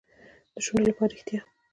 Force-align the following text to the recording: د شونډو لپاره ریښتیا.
د 0.53 0.55
شونډو 0.65 0.87
لپاره 0.91 1.11
ریښتیا. 1.13 1.39